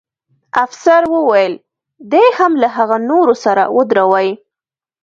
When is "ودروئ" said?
3.75-4.29